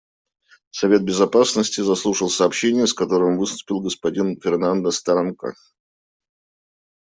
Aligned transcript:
Совет 0.71 1.03
Безопасности 1.05 1.79
заслушал 1.81 2.31
сообщение, 2.31 2.87
с 2.87 2.93
которым 2.95 3.37
выступил 3.37 3.81
господин 3.81 4.35
Фернандес-Таранко. 4.41 5.53